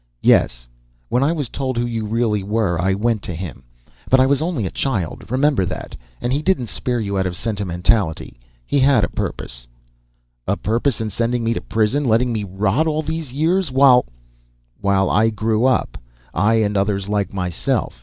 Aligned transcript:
"Yes. 0.23 0.67
When 1.09 1.21
I 1.21 1.31
was 1.31 1.47
told 1.47 1.77
who 1.77 1.85
you 1.85 2.07
really 2.07 2.41
were, 2.41 2.81
I 2.81 2.95
went 2.95 3.21
to 3.21 3.35
him. 3.35 3.61
But 4.09 4.19
I 4.19 4.25
was 4.25 4.41
only 4.41 4.65
a 4.65 4.71
child, 4.71 5.29
remember 5.29 5.63
that. 5.63 5.95
And 6.21 6.33
he 6.33 6.41
didn't 6.41 6.69
spare 6.73 6.99
you 6.99 7.19
out 7.19 7.27
of 7.27 7.35
sentimentality. 7.35 8.39
He 8.65 8.79
had 8.79 9.03
a 9.03 9.09
purpose." 9.09 9.67
"A 10.47 10.57
purpose 10.57 11.01
in 11.01 11.11
sending 11.11 11.43
me 11.43 11.53
to 11.53 11.61
prison, 11.61 12.03
letting 12.05 12.33
me 12.33 12.43
rot 12.43 12.87
all 12.87 13.03
these 13.03 13.31
years 13.31 13.69
while" 13.69 14.07
"While 14.81 15.07
I 15.07 15.29
grew 15.29 15.65
up. 15.67 15.99
I 16.33 16.55
and 16.55 16.75
the 16.75 16.81
others 16.81 17.07
like 17.07 17.31
myself. 17.31 17.99